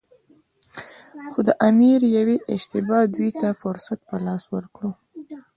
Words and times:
خو 1.31 1.39
د 1.47 1.49
امیر 1.69 1.99
یوې 2.17 2.35
اشتباه 2.53 3.03
دوی 3.15 3.29
ته 3.39 3.47
فرصت 3.61 3.99
په 4.09 4.15
لاس 4.25 4.43
ورکړ. 4.53 4.83